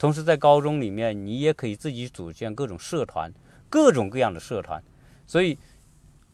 [0.00, 3.30] 同时，在高中里面，你也可以自己组建各种社团，
[3.68, 4.82] 各种各样的社团。
[5.26, 5.58] 所以，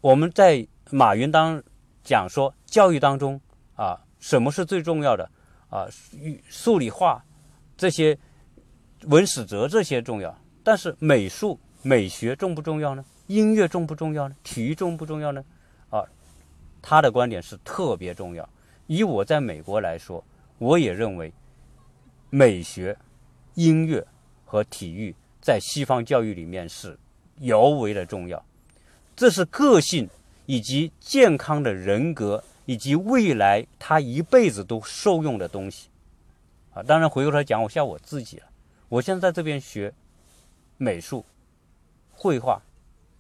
[0.01, 1.61] 我们在马云当
[2.05, 3.41] 讲说，教育当中
[3.75, 5.29] 啊，什么是最重要的
[5.69, 5.85] 啊？
[6.49, 7.21] 数理化
[7.77, 8.17] 这些
[9.09, 10.33] 文史哲这些重要。
[10.63, 13.05] 但是美术美学重不重要呢？
[13.27, 14.37] 音乐重不重要呢？
[14.45, 15.45] 体育重不重要呢？
[15.91, 16.05] 啊，
[16.81, 18.49] 他的观点是特别重要。
[18.87, 20.23] 以我在美国来说，
[20.59, 21.33] 我也认为
[22.31, 22.97] 美学、
[23.57, 24.07] 音乐
[24.47, 26.99] 和体育在西方教育里面是
[27.41, 28.43] 尤为的重要。
[29.15, 30.09] 这是个性
[30.47, 35.89] 以及健康的人格以及未来他一辈子都受用的东西。
[36.73, 38.47] 啊，当然回过头来讲，我像我自己了，
[38.89, 39.93] 我现在在这边学。
[40.79, 41.25] 美术、
[42.13, 42.61] 绘画，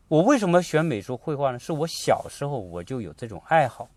[0.08, 1.58] 我为什么选美术绘画呢？
[1.58, 3.88] 是我小时候我就有这种爱好。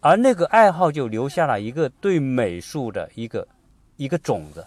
[0.00, 3.48] 而那个爱好就留下了一个对美术的一个
[3.96, 4.66] 一个种子，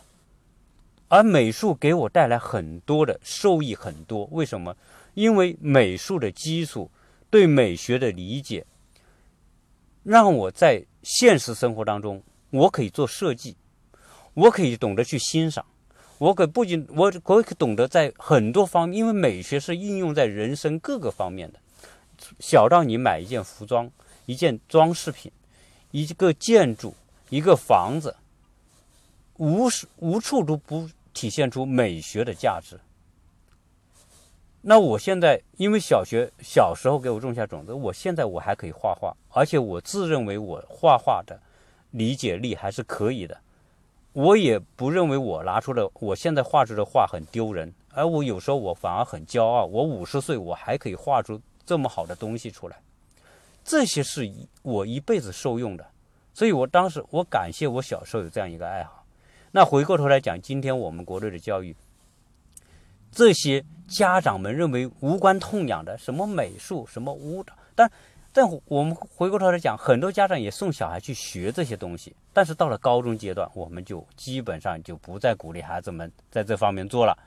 [1.08, 4.26] 而美术给我带来很多的受益，很多。
[4.32, 4.76] 为什么？
[5.13, 6.89] 因为美术的基础，
[7.30, 8.65] 对美学的理解，
[10.04, 13.56] 让我在现实生活当中，我可以做设计，
[14.34, 15.65] 我可以懂得去欣赏，
[16.18, 21.60] 我可不仅我我可懂得在很多方面，因为美学是应用在人生各个方面的，
[22.39, 23.91] 小到你买一件服装。
[24.28, 25.32] 一件装饰品，
[25.91, 26.96] 一个建筑，
[27.30, 28.15] 一个房子，
[29.38, 29.67] 无
[29.98, 32.80] 无处都不体现出美学的价值。
[34.62, 41.39] 那我现在因为小学小时候给我种下种子，我现在我还可以画画，而且我自认为我画画的
[41.91, 43.39] 理解力还是可以的。
[44.13, 49.65] 我也不认为我拿出的我现在画出的画很丢人，而我有时候我反而很骄傲。
[49.65, 52.82] 我五十岁我还可以画出这么好的东西出来。
[53.63, 54.32] 这些是
[54.63, 55.86] 我一辈子受用的，
[56.34, 59.05] 所以我当时我感谢我小时候有这样一个爱好。
[59.56, 61.74] 那回过头来讲，今天我们国内的教育，
[63.10, 67.89] 这些家长们认为无关痛痒的，什么美术、什么舞蹈，但
[68.34, 77.18] 但我们回过头来讲，很多家长也送小孩去学这些东西，但是到了高中阶段，我们就基本上就不再鼓励孩子们在这方面做了，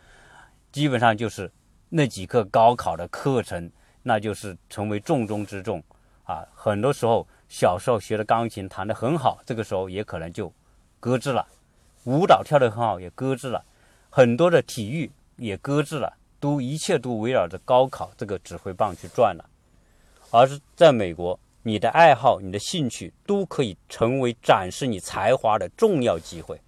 [0.70, 1.50] 基本上就是
[1.88, 5.82] 那几课高考的课程，那就是成为重中之重。
[6.24, 10.52] 啊，很多时候小时候学的钢琴弹得很好，这个时候也可能就
[11.00, 11.42] 搁置了；
[12.08, 13.62] 舞蹈跳得很好也搁置了；
[14.08, 19.44] 很多的体育也搁置了，都一切都围绕着高考这个指挥棒去转了。
[20.30, 26.58] 而是在美国，你的爱好、你的兴趣都可以成为展示你才华的重要机会。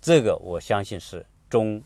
[0.00, 1.80] 这个我相信是中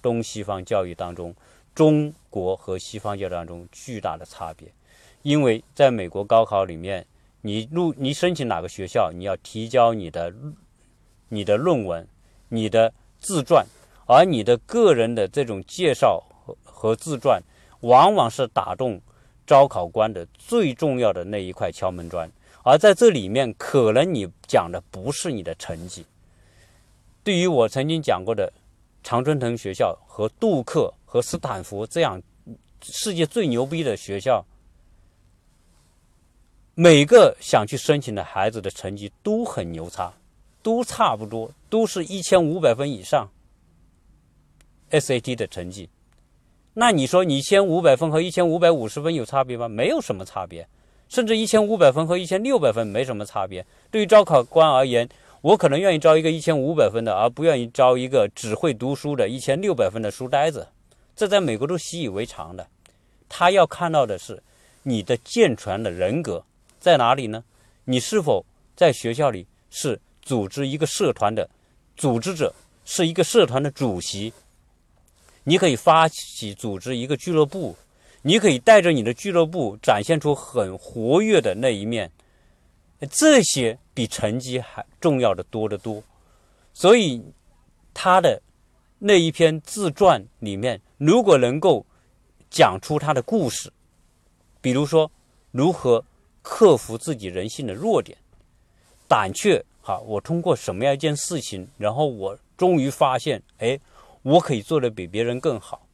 [0.00, 1.34] 东西方教育当中，
[1.74, 4.72] 中国和西方教育当中巨大的差别。
[5.20, 7.06] 因为在美国高考里面，
[7.42, 10.32] 你入你申请哪个学校，你要提交你的
[11.28, 12.06] 你的论文、
[12.50, 13.66] 你的自传，
[14.06, 17.42] 而你的个人的这种介绍和和自传，
[17.80, 19.00] 往往是打动
[19.46, 22.30] 招考官的最重要的那一块敲门砖。
[22.62, 26.04] 而在这里面，可能你讲的不是你的成绩。
[27.24, 28.52] 对于我曾经讲过的
[29.02, 32.20] 常春藤学校和杜克和斯坦福这样
[32.82, 34.44] 世界最牛逼的学校。
[36.74, 40.12] 每个想去申请的孩子的成绩都很牛叉，
[40.62, 43.28] 都差不多，都是一千五百分以上。
[44.90, 45.88] SAT 的成绩，
[46.74, 49.68] 那你说你一千五百分和一千五百五十分有差别吗？
[49.68, 50.66] 没有什么差别，
[51.08, 53.64] 甚至一千五百分和一千六百分没什么差别。
[53.90, 55.08] 对于招考官而言，
[55.42, 60.66] 我可能愿意招一个一千五百分的，而不愿意招一个只会读书的一千六百分的书呆子。
[61.14, 62.66] 这在美国都习以为常的。
[63.28, 64.42] 他要看到的是
[64.82, 66.44] 你的健全的人格。
[66.80, 67.44] 在哪里呢？
[67.84, 68.44] 你是否
[68.74, 71.48] 在学校里是组织一个社团的
[71.96, 72.54] 组织者，
[72.84, 74.32] 是一个社团的主席？
[75.44, 77.76] 你可以发起组织一个俱乐部，
[78.22, 82.10] 你可以带着你的俱乐部展现出很活跃的那一面。
[83.10, 86.02] 这些比成绩还重要的多得多。
[86.72, 87.22] 所以
[87.94, 88.40] 他的
[88.98, 91.84] 那一篇自传里面，如果能够
[92.50, 93.72] 讲出他的故事，
[94.60, 95.10] 比如说
[95.50, 96.04] 如何。
[96.42, 98.16] 克服自己人性的弱点，
[99.06, 99.62] 胆怯。
[99.82, 103.78] 哈，我通过什么样一件事情，然后我终于发现，哎，
[104.22, 105.86] 我可以做的比别人更好。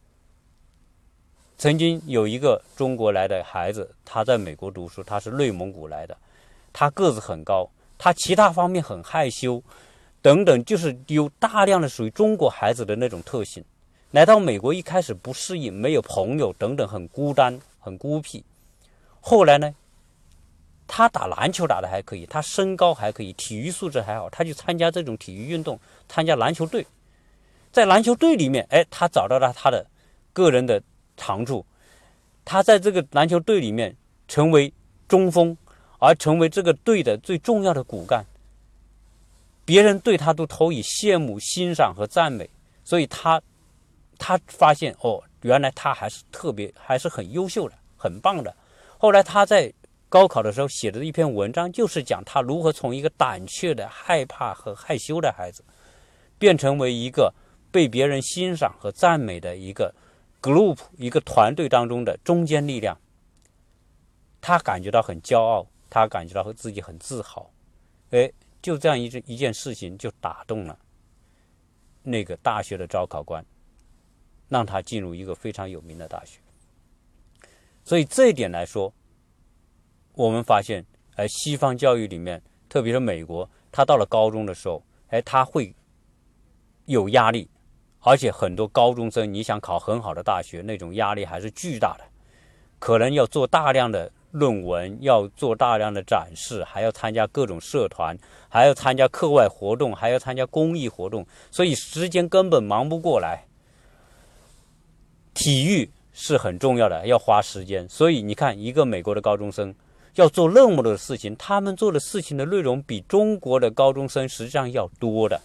[1.58, 6.16] 曾经有一个中国来的孩子，他在美国读书，他是内蒙古来的，
[6.72, 9.62] 他个子很高，他其他方面很害羞，
[10.20, 13.64] 等等，就是有大量的属于中国孩子的那种特性。
[14.10, 18.44] 来到美国一开始不适应，没有朋友，等等，很孤单，很孤僻。
[19.20, 19.74] 后来呢？
[20.88, 25.78] 他打篮球打的还可以，他身高还可以，体育素质还好，他就参加这种体育运动，
[26.08, 26.86] 参加篮球队，
[27.72, 29.84] 在篮球队里面，哎，他找到了他的
[30.32, 30.80] 个人的
[31.16, 31.66] 长处，
[32.44, 33.96] 他在这个篮球队里面
[34.28, 34.72] 成为
[35.08, 35.56] 中锋，
[35.98, 38.24] 而成为这个队的最重要的骨干，
[39.64, 42.48] 别人对他都投以羡慕、欣赏和赞美，
[42.84, 43.42] 所以他
[44.18, 48.54] 他发现哦，原来他还是特别，还是很优秀的，很棒的。
[48.98, 49.72] 后来他在。
[50.16, 55.62] 高考的时候写的一篇文章，就是讲他如何从一个胆怯的、害怕和害羞的孩子，
[56.38, 57.30] 变成为一个
[57.70, 59.94] 被别人欣赏和赞美的一个
[60.40, 62.98] group、一个团队当中的中坚力量。
[64.40, 67.50] 他感觉到很骄傲，他感觉到和自己很自豪。
[68.08, 70.78] 哎，就这样一一件事情就打动了
[72.02, 73.44] 那个大学的招考官，
[74.48, 76.40] 让他进入一个非常有名的大学。
[77.84, 78.90] 所以这一点来说。
[80.16, 85.72] 我们发现，哎西方教育里面，特别是美国，他到了高中的时候，哎，他会
[86.86, 87.48] 有压力，
[88.00, 92.04] 而且很多高中生，你想考很好的大学，那种压力还是巨大的，
[92.78, 98.16] 可能要做大量的论文，要做大量的展示，还要参加各种社团，
[98.48, 103.44] 还要参加课外活动，还要参加公益活动，所以时间根本忙不过来。
[105.34, 107.86] 体育是很重要的，要花时间。
[107.86, 109.74] 所以你看，一个美国的高中生
[110.16, 115.40] 要做那么多的事情，他们做的事情的内容比中国的高中生实际上要多的。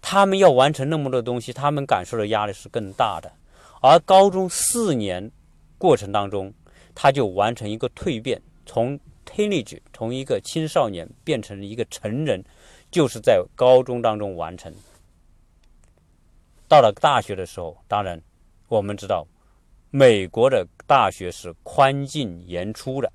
[0.00, 3.32] 他们要完成那么多东西，他们感受的压力是更大的。
[3.82, 5.30] 而高中四年
[5.76, 6.52] 过程当中，
[6.94, 12.42] 他就完成一个蜕变，从 teenage 从一个青少年变成了一个成人，
[12.90, 14.72] 就是在高中当中完成。
[16.68, 18.20] 到了大学的时候，当然。
[18.68, 19.26] 我们知道，
[19.90, 23.12] 美国的大学是宽进严出的，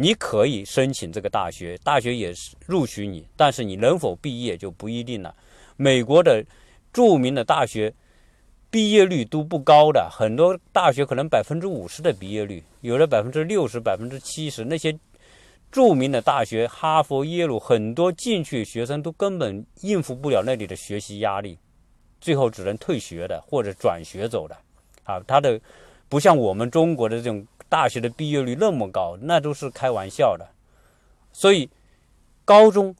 [0.00, 5.34] 你可以申请这个大学，大学也是录取你，但是你能否毕业就不一定了。
[5.76, 6.44] 美国的
[6.92, 7.92] 著名的大学
[8.70, 14.64] 毕业率都不高的，很多大学可能百分之五十的毕业率，有的百分之六十、百分之七十。
[14.64, 14.96] 那些
[15.72, 21.58] 著名的大学，哈佛、耶鲁，很多进去学生都根本应付不了那里的学习压力，
[22.20, 24.56] 最后只能退学的或者转学走的。
[25.02, 25.60] 啊，他的
[26.08, 30.48] 不像我们中国的这种大学的毕业率那么高，那都是开玩笑的。
[31.32, 31.68] 所以，
[32.44, 32.94] 高中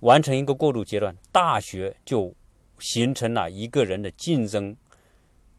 [0.00, 2.34] 完成一个过渡阶段，大学就
[2.78, 4.74] 形成了一个人的竞争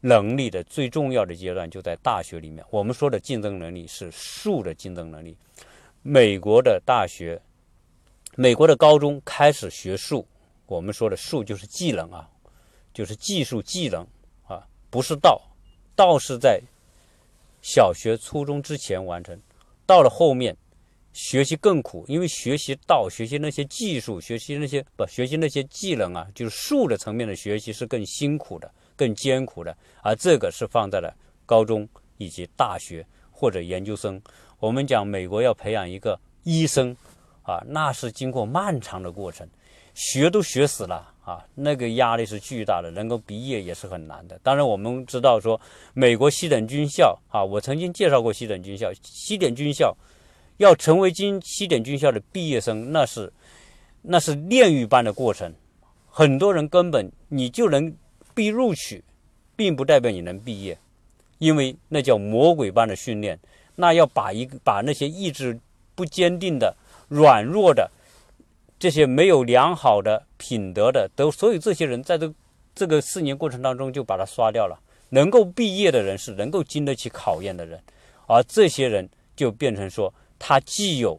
[0.00, 2.64] 能力的最重要的阶段，就在大学里面。
[2.70, 5.36] 我们说的竞争能力是数的竞争能力。
[6.02, 7.40] 美国的大学，
[8.34, 10.26] 美国的高中开始学数，
[10.66, 12.28] 我们说的数就是技能啊，
[12.92, 14.04] 就是技术技能
[14.48, 15.40] 啊，不是道。
[15.94, 16.60] 道是在
[17.62, 19.40] 小学、初中之前完成，
[19.86, 20.54] 到了后面
[21.12, 29.76] 学习更苦，因为学习道、学习那些技术、学习那些不学习那些技能啊，就是术的层面的学习是更辛苦的、更艰苦的。
[30.02, 31.14] 而这个是放在了
[31.46, 31.88] 高中
[32.18, 34.20] 以及大学或者研究生。
[34.58, 36.96] 我们讲美国要培养一个医生
[37.42, 39.48] 啊，那是经过漫长的过程，
[39.94, 41.10] 学都学死了。
[41.24, 44.36] 啊，那个压力是巨大的，能够毕业也是很难的。
[44.42, 45.60] 当然，我们知道说，
[45.94, 48.90] 美国西点军校啊，我曾经介绍过西点军校。
[49.04, 49.96] 西点军校
[50.56, 53.32] 要成为军西点军校的毕业生，那是
[54.02, 55.54] 那是炼狱般的过程。
[56.10, 57.94] 很多人根本你就能
[58.34, 59.04] 被录取，
[59.54, 60.76] 并不代表你能毕业，
[61.38, 63.38] 因为那叫魔鬼般的训练。
[63.76, 65.56] 那要把一个把那些意志
[65.94, 66.76] 不坚定的、
[67.06, 67.88] 软弱的。
[68.82, 72.34] 这些没有良好的品德的，都所以这些人在这
[72.74, 74.76] 这个四年过程当中就把他刷掉了。
[75.08, 77.80] 能够毕业的人是能够经得起考验的人，
[78.26, 81.16] 而这些人就变成说，他既有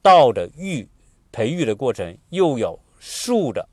[0.00, 0.88] 道的育
[1.30, 3.68] 培育的过程，又有术的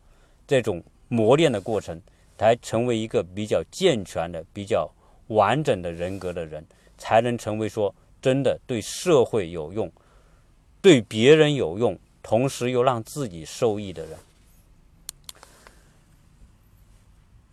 [0.46, 1.98] 这种磨练的过程，
[2.38, 4.86] 才成为一个比较健全的、比较
[5.28, 6.62] 完整的人格的人，
[6.98, 9.90] 才能成为说真的对社会有用，
[10.82, 11.98] 对别人有用。
[12.30, 14.20] 同时又让自己受益的人，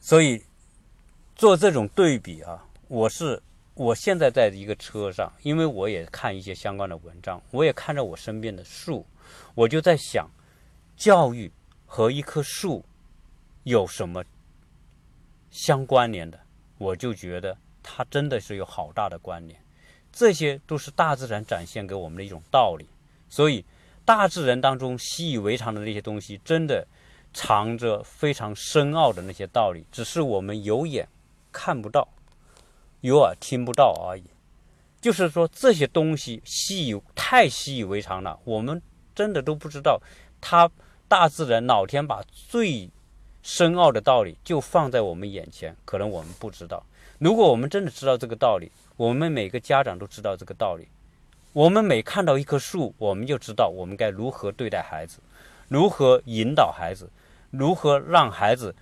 [0.00, 0.42] 所以
[1.36, 3.40] 做这种对比啊，我是
[3.74, 9.06] 我现在在一个车上，因为我也看一些相关的文章，我也看着我身边的树，
[9.54, 10.28] 我就在想，
[10.96, 11.48] 教育
[11.86, 12.84] 和一棵树
[13.62, 14.24] 有什么
[15.52, 16.40] 相关联的？
[16.78, 19.56] 我就觉得它真的是有好大的关联，
[20.12, 22.88] 这些都是大自然展现给我们的一种道理，
[23.28, 23.64] 所以。
[24.04, 26.86] 大自然当中习以为常的那些东西，真的
[27.32, 31.08] 藏着非常深奥的那些道理，只是我们有眼
[31.50, 32.06] 看不到，
[33.00, 34.24] 有耳听不到而已。
[35.00, 38.80] 就是说，这些东西习以太习以为常了，我们
[39.14, 40.00] 真的都不知道，
[40.40, 40.70] 它
[41.08, 42.90] 大自然老天把最
[43.42, 46.82] 深奥的道理就放在我们眼前，可能我们不知道。
[47.18, 50.88] 如果我们真的知道这个道理，我们每个家长都知道这个道理。
[51.54, 55.20] 我们每看到一棵树，我们就知道我们该如何对待孩子，
[55.68, 57.08] 如何引导孩子，
[57.52, 58.74] 如何让孩子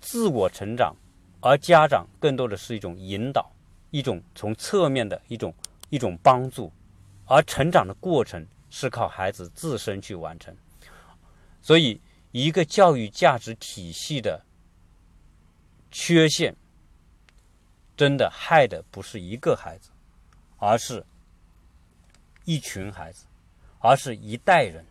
[0.00, 0.94] 自我成长。
[1.40, 3.50] 而家长更多的是一种引导，
[3.90, 5.52] 一种从侧面的一种
[5.88, 6.72] 一种帮助，
[7.26, 10.56] 而成长的过程是靠孩子自身去完成。
[11.60, 12.00] 所以，
[12.30, 14.40] 一个教育价值体系的
[15.90, 16.54] 缺陷，
[17.96, 19.90] 真的害的不是一个孩子，
[20.58, 21.04] 而是。
[22.50, 23.26] 一群孩子，
[23.78, 24.84] 而是一代人。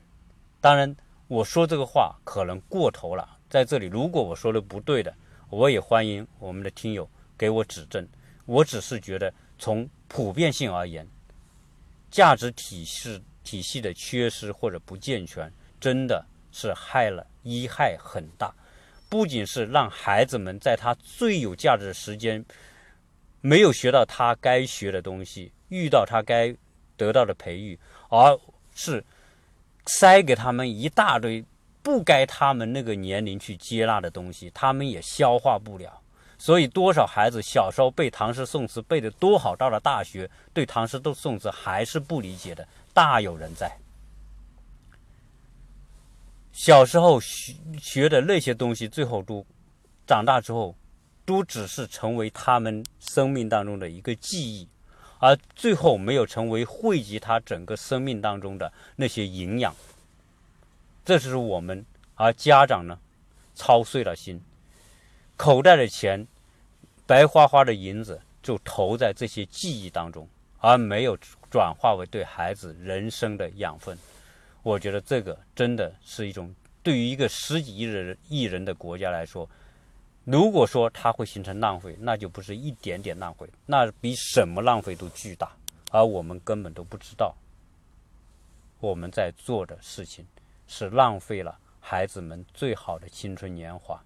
[0.62, 0.96] 当然，
[1.28, 3.38] 我说这个话可能过头了。
[3.50, 5.14] 在这里，如果我说的不对的，
[5.50, 8.08] 我也欢迎我们的听友给我指正。
[8.46, 11.06] 我只是觉得，从普遍性而言，
[12.10, 15.52] 价值体系体系的缺失或者不健全，
[15.82, 18.56] 真的是害了一害很大。
[19.10, 22.46] 不仅是让孩子们在他最有价值的时间
[23.42, 26.56] 没有学到他该学的东西，遇到他该
[27.00, 27.80] 得到的培育，
[28.10, 28.38] 而
[28.76, 29.04] 是
[29.86, 31.44] 塞给他们一大堆
[31.82, 36.00] 不该他们那个年龄去接纳的东西，他们也消化不了。
[36.38, 43.70] 所以，多少孩子小时候背唐诗宋词背得多好，到了大学对唐诗都宋词还是不理解的，大有人在。
[46.54, 49.46] 小时候学学的那些东西，最后都
[50.08, 50.74] 长大之后，
[51.26, 54.68] 都只是成为他们生命当中的一个记忆，
[55.20, 59.74] 而最后没有成为汇集他整个生命当中的那些营养。
[61.06, 63.00] 这是我们，而家长呢，
[63.54, 64.42] 操碎了心。
[65.36, 66.28] 口袋的钱，
[67.06, 70.28] 白花花的银子就投在这些记忆当中，
[70.60, 71.18] 而没有
[71.50, 73.98] 转化为对孩子人生的养分。
[74.62, 76.54] 我觉得这个真的是一种
[76.84, 79.50] 对于一个十几亿人亿人的国家来说，
[80.32, 85.52] 如果说它会形成浪费，那就不是一点点浪费，那比什么浪费都巨大，
[85.90, 87.36] 而我们根本都不知道，
[88.80, 90.24] 我们在做的事情
[90.68, 94.00] 是浪费了孩子们最好的青春年华。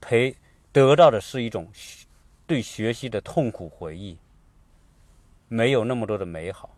[0.00, 0.34] 陪
[0.72, 1.68] 得到的是一种
[2.44, 4.18] 对学习的痛苦回忆，
[5.46, 6.74] 没有那么多的美好。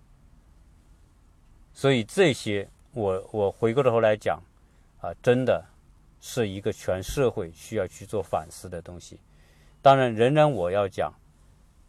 [1.72, 4.42] 所以这些，我我回过头来讲，
[5.00, 5.64] 啊，真的
[6.20, 9.18] 是一个全社会需要去做反思的东西。
[9.82, 11.12] 当然，仍然我要讲，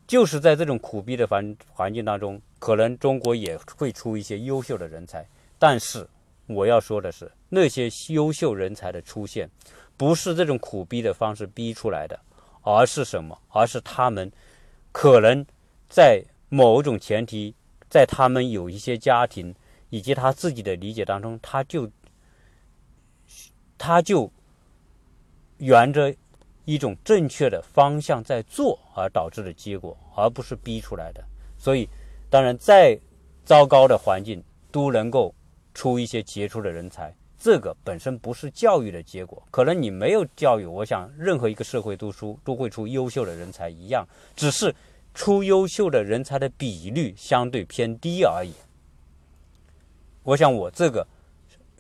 [0.08, 5.28] 就是在这种苦逼的环环境当中，可能中国也会出一些优秀的人才。
[5.60, 6.08] 但是
[6.48, 9.50] 我要说的是，那些优秀人才的出现。
[9.98, 12.20] 不是这种苦逼的方式逼出来的，
[12.64, 13.38] 而是什么？
[13.50, 14.32] 而是他们
[14.92, 15.46] 可能
[15.90, 17.54] 在某种前提，
[17.88, 19.54] 在他们有一些家庭
[19.90, 21.88] 以及他自己的理解当中，他就
[23.84, 24.32] 他就
[25.58, 26.16] 沿着
[26.66, 31.24] 一种正确的方向在做，而导致的结果，而不是逼出来的。
[31.58, 31.90] 所以，
[32.30, 32.96] 当然，再
[33.44, 35.34] 糟糕的环境都能够
[35.74, 37.12] 出一些杰出的人才。
[37.40, 44.72] 这个本身不是教育的结果，可能你没有教育，我想任何一个社会读书都会出优秀的人才一样，只是
[45.16, 48.54] 出优秀的人才的比率相对偏低而已。
[50.22, 51.08] 我想我这个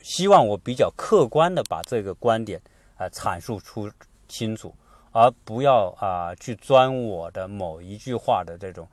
[0.01, 2.61] 希望我比较客观的把这个观点
[2.95, 3.89] 啊阐述出
[4.27, 4.75] 清楚，
[5.11, 8.87] 而不要啊去钻我的某一句话的这种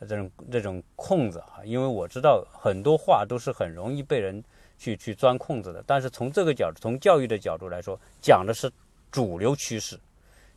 [0.00, 4.42] 这种这种空子啊，因为我知道很多话都是很容易被人。
[4.78, 8.68] 去去钻空子的，但是从这个角度，从教育的角度来说，讲的是
[9.12, 9.96] 主流趋势，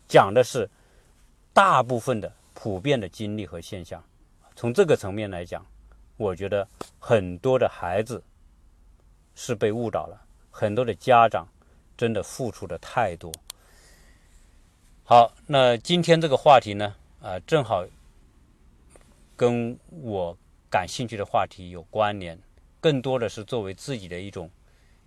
[0.07, 0.67] 讲的是
[1.53, 4.03] 大部分的普遍的经历和现象。
[4.55, 5.63] 从这个层面来讲，
[6.17, 8.23] 我觉得很多的孩子
[9.35, 10.19] 是被误导了，
[10.49, 11.47] 很多的家长
[11.95, 13.31] 真的付出的太多。
[15.03, 17.85] 好，那今天这个话题呢，啊，正好
[19.35, 20.35] 跟我
[20.69, 22.39] 感兴趣的话题有关联。
[22.81, 24.49] 更多的是作为自己的一种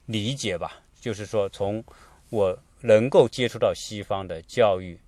[0.06, 1.82] 理解吧，就是说，从
[2.28, 4.98] 我能够接触到西方的教育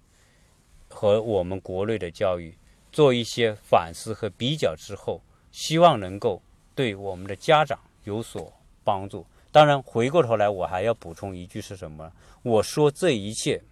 [0.88, 2.56] 和我们国内的教育
[2.92, 5.20] 做一些反思和比较之后，
[5.52, 6.40] 希望能够
[6.74, 8.52] 对我们的家长有所
[8.90, 9.24] 帮助。
[9.52, 12.10] 当然，回过头来我还要补充一句是什么？
[12.42, 13.62] 我说这一切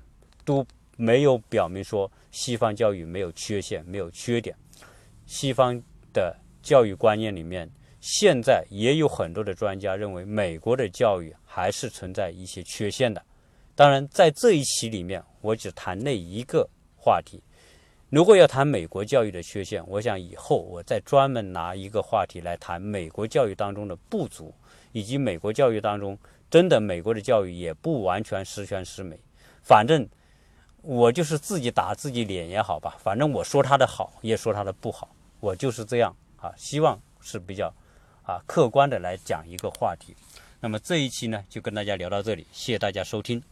[0.44, 0.64] 都
[0.96, 4.54] 没有表明说西方教育没有缺陷、没有缺点。
[5.26, 7.68] 西方的教育观念里面。
[8.00, 13.20] 现在也有很多的专家认为，美国的教育还是存在一些缺陷的。
[13.74, 16.66] 当然，在这一期里面，我只谈那一个
[16.96, 17.42] 话题。
[18.08, 24.54] 如果要谈美国教育的缺陷，我想以后我再专门拿一个话题来谈美国教育当中的不足，
[24.98, 26.18] 以及美国教育当中
[26.50, 29.18] 真的美国的教育也不完全十全十美。
[29.62, 30.08] 反正
[30.82, 35.08] 我就是自己打自己脸也好吧，反正我说他的好，也说他的不好，
[35.40, 36.52] 我就是这样啊。
[36.56, 37.72] 希望是比较。
[38.28, 40.14] 啊，客观的来讲一个话题，
[40.60, 43.42] 那么这一期呢，就跟大家聊到这里，谢谢大家收听。